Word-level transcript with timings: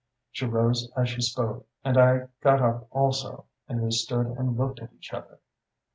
"She 0.31 0.47
rose 0.47 0.89
as 0.97 1.09
she 1.09 1.21
spoke, 1.21 1.67
and 1.83 1.95
I 1.95 2.29
got 2.41 2.59
up 2.59 2.87
also, 2.89 3.45
and 3.67 3.83
we 3.83 3.91
stood 3.91 4.25
and 4.25 4.57
looked 4.57 4.79
at 4.81 4.91
each 4.93 5.13
other. 5.13 5.37